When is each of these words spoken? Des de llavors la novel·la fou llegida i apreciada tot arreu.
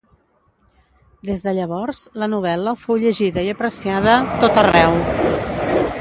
Des 1.29 1.43
de 1.47 1.53
llavors 1.57 1.99
la 2.23 2.29
novel·la 2.33 2.75
fou 2.85 2.99
llegida 3.05 3.45
i 3.49 3.53
apreciada 3.55 4.17
tot 4.45 4.59
arreu. 4.63 4.99